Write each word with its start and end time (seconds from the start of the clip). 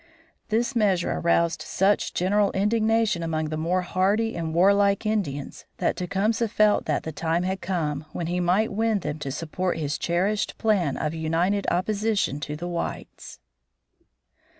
This 0.49 0.75
measure 0.75 1.11
aroused 1.11 1.61
such 1.61 2.15
general 2.15 2.51
indignation 2.53 3.21
among 3.21 3.49
the 3.49 3.55
more 3.55 3.83
hardy 3.83 4.35
and 4.35 4.51
warlike 4.51 5.05
Indians 5.05 5.65
that 5.77 5.95
Tecumseh 5.95 6.47
felt 6.47 6.85
the 6.85 7.11
time 7.11 7.43
had 7.43 7.61
come 7.61 8.05
when 8.11 8.25
he 8.25 8.39
might 8.39 8.73
win 8.73 8.97
them 9.01 9.19
to 9.19 9.31
support 9.31 9.77
his 9.77 9.99
cherished 9.99 10.57
plan 10.57 10.97
of 10.97 11.13
united 11.13 11.67
opposition 11.69 12.39
to 12.39 12.55
the 12.55 12.67
whites. 12.67 13.37